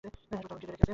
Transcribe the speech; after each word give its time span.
Police 0.03 0.13
হাসপাতাল 0.31 0.53
ঘিরে 0.61 0.67
রেখেছে। 0.71 0.87